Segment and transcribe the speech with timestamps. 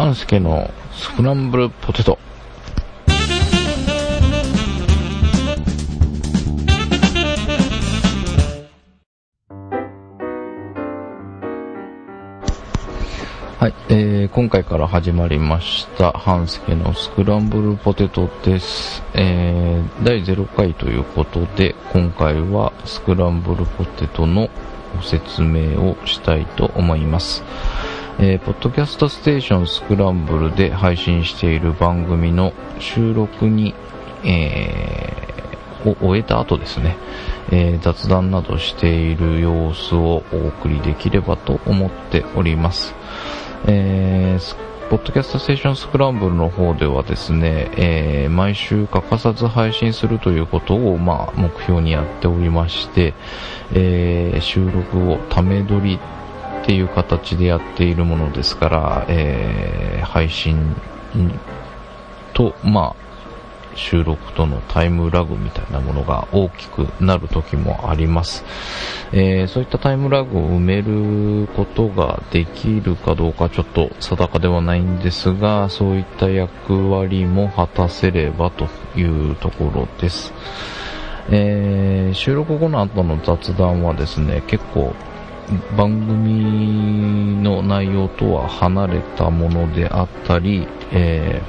[0.00, 2.18] 半助のスクランブルポテト。
[13.58, 19.02] はい、えー、今回から始まりました、半助のスクランブルポテトです。
[19.12, 24.48] えー、第0回ということで、今回はスクランブルポテトの
[24.96, 27.44] ご説明をしたいと思います。
[28.22, 33.74] えー、ポッドキャストステーションスクランブルで配信している番組の収録に、
[34.22, 36.98] えー、を終えた後ですね、
[37.50, 42.94] えー、雑談などしている様子をお送りできればと思っております。
[43.66, 44.56] えー、
[44.90, 53.14] ポッドキャストステーションスクランブルの方ではですね、えー、毎週欠かさず配信するということを、まあ、目標にやっておりまして、
[53.72, 55.98] えー、収録をため撮り
[56.62, 60.76] っていう形でやっているものですから、えー、配信
[62.32, 63.10] と、まあ、
[63.74, 68.44] 収録とのタイムラグみたいなものが大きくなる時もあります。
[69.12, 80.32] えー、そういったタイムラグを埋めることができるかどうかちょっと定かではないんですが、そういった役割も果たせればというところです。
[81.30, 84.94] えー、収録後の後の雑談はですね、結構
[85.76, 91.42] 番組の内容とは離れたものであったり、え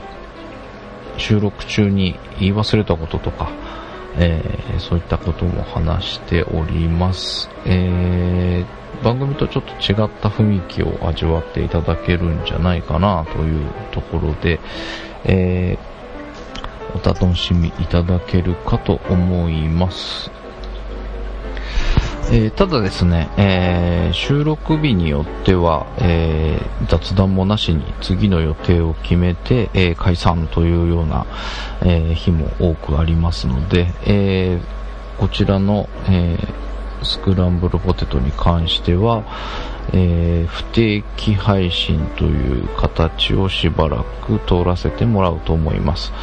[1.16, 3.52] ー、収録中に言い忘れたこととか、
[4.18, 7.50] えー、そういったことも話しております。
[7.66, 14.60] えー、番組とちょっと違った雰囲気を味わっていただけるんじゃないかなというところで、
[15.26, 15.78] え
[16.94, 20.41] お楽しみいただけるかと思います。
[22.34, 31.26] えー、ただですね、えー、収録日によっては、えー、雑談もなしに次の予定を決めて、え解散というような、
[31.84, 34.62] え日も多くありますので、え
[35.18, 36.38] こちらの、え
[37.04, 39.26] スクランブルポテトに関しては、
[39.92, 46.14] え不定期配信という形をしばらく通らせてもらうと思います。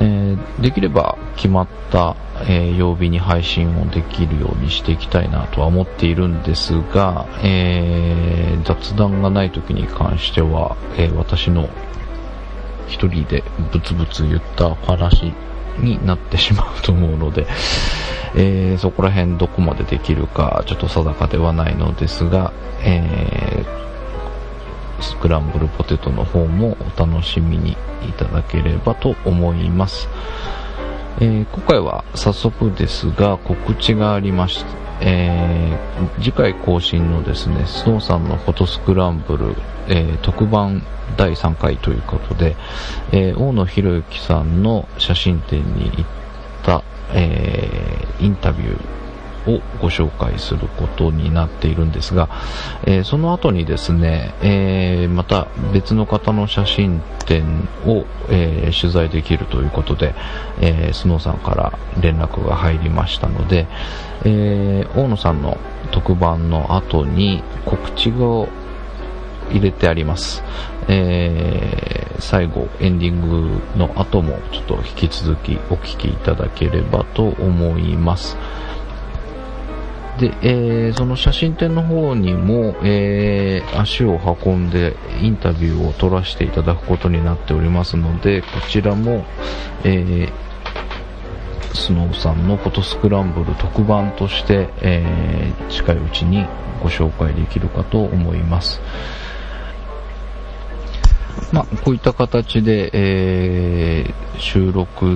[0.00, 2.16] えー、できれば決まった、
[2.48, 11.68] えー、曜日に配信をできるようにしていきたいなとは思っているんですが、えー、雑談がない時に関しては、え私の
[12.88, 15.32] 一人でブツブツ言った話
[15.78, 17.46] になってしまうと思うので、
[18.36, 23.84] えそこら辺どこまでできるかちょっと定かではないのですが、えー
[25.00, 27.72] スクランブルポテトの方もお楽しみに
[28.08, 30.08] いただければと思います。
[31.20, 39.54] えー、今回は早速ですが告知がありまして、えー、次回更新のですね、スノーさんのフォトスクランブル、
[39.88, 40.82] えー、特番
[41.16, 42.56] 第3回ということで、
[43.12, 46.04] え大野博之さんの写真展に行っ
[46.64, 46.82] た、
[47.12, 49.03] えインタビュー
[49.46, 52.28] をご紹介することになっているんですが、
[52.84, 60.14] えー、その後にですね、えー、また別の方の写真展を、えー、取材できるということで、
[60.60, 63.66] えスノーさんから連絡が入りましたので、
[64.24, 65.58] え大野さんの
[65.90, 68.48] 特番の後に告知を
[69.50, 70.42] 入れてあります。
[70.88, 78.36] えー、最後、エンディングの後もちょっと引き続きお聞きいただければと思います。
[80.18, 89.24] で、えー、その写真展の方にも、えー、足を運んでインタビューを取らせていただくことになっておりますので、こちらも、
[89.82, 96.46] えー、スノーさんのフォトスクランブル特番として、えー、近いうちに
[96.80, 98.80] ご紹介できるかと思います。
[101.50, 105.06] まあ、こういった形で、えー、収録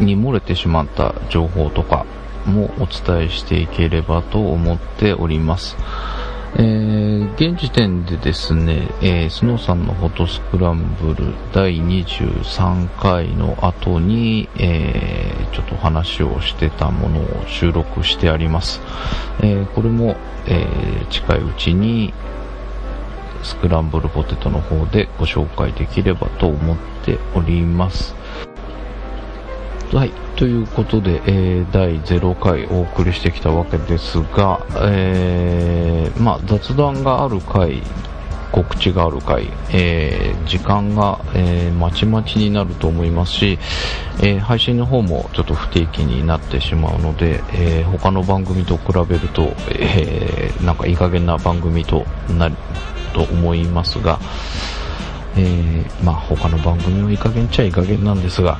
[0.00, 2.04] に漏れてしまった情報とか、
[2.46, 5.76] もお伝えしていければと思っております。
[6.56, 18.80] えー、現時点でですね、えー、スノーさんのフォトスクランブル第23回の後に、えー、ちょっと話をしてたものを収録してあります。
[19.42, 20.16] えー、これも、
[20.46, 22.14] えー、近いうちに
[23.42, 28.14] スクランブルポテトの方でご紹介できればと思っております。
[29.92, 30.23] はい。
[30.36, 37.82] ということで、えー、第0回お送りしてきたわけですが、えー、まあ、雑談がある回、
[38.50, 43.58] 告知がある回、えー、時間が、えー、まちまちになると思いますし、
[44.22, 52.56] えー、配信の方もちょっと不定期になってしまうので、えー、他の番組と比べると、えー、なんかいい加減な番組となる
[53.12, 54.18] と思いますが、
[55.36, 58.58] えー、まあ他の番組もいい加減っちゃいい加減なんですが、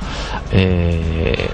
[0.51, 1.49] え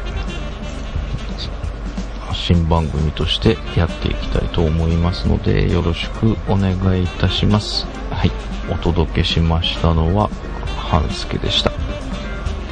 [2.29, 7.85] ー、新番組としてやっていきたいと思いますので、よろしくお願いいたします。
[8.09, 8.31] はい。
[8.69, 10.29] お届けしましたのは、
[10.77, 11.71] 半助でした。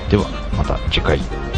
[0.10, 0.26] では、
[0.58, 1.49] また次回。